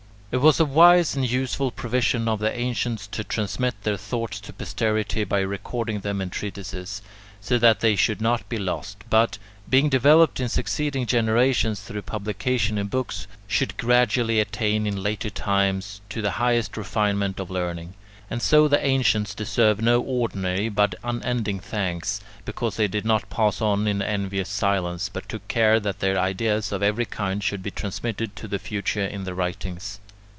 It 0.33 0.39
was 0.39 0.61
a 0.61 0.65
wise 0.65 1.13
and 1.13 1.29
useful 1.29 1.71
provision 1.71 2.29
of 2.29 2.39
the 2.39 2.57
ancients 2.57 3.05
to 3.07 3.21
transmit 3.21 3.75
their 3.83 3.97
thoughts 3.97 4.39
to 4.39 4.53
posterity 4.53 5.25
by 5.25 5.41
recording 5.41 5.99
them 5.99 6.21
in 6.21 6.29
treatises, 6.29 7.01
so 7.41 7.57
that 7.57 7.81
they 7.81 7.97
should 7.97 8.21
not 8.21 8.47
be 8.47 8.57
lost, 8.57 9.03
but, 9.09 9.37
being 9.69 9.89
developed 9.89 10.39
in 10.39 10.47
succeeding 10.47 11.05
generations 11.05 11.81
through 11.81 12.03
publication 12.03 12.77
in 12.77 12.87
books, 12.87 13.27
should 13.45 13.75
gradually 13.75 14.39
attain 14.39 14.87
in 14.87 15.03
later 15.03 15.29
times, 15.29 15.99
to 16.07 16.21
the 16.21 16.31
highest 16.31 16.77
refinement 16.77 17.37
of 17.37 17.51
learning. 17.51 17.93
And 18.29 18.41
so 18.41 18.69
the 18.69 18.79
ancients 18.81 19.35
deserve 19.35 19.81
no 19.81 19.99
ordinary, 19.99 20.69
but 20.69 20.95
unending 21.03 21.59
thanks, 21.59 22.21
because 22.45 22.77
they 22.77 22.87
did 22.87 23.03
not 23.03 23.29
pass 23.29 23.59
on 23.59 23.85
in 23.85 24.01
envious 24.01 24.47
silence, 24.47 25.09
but 25.09 25.27
took 25.27 25.45
care 25.49 25.77
that 25.81 25.99
their 25.99 26.17
ideas 26.17 26.71
of 26.71 26.81
every 26.81 27.05
kind 27.05 27.43
should 27.43 27.61
be 27.61 27.69
transmitted 27.69 28.37
to 28.37 28.47
the 28.47 28.59
future 28.59 29.05
in 29.05 29.25
their 29.25 29.35
writings. 29.35 29.99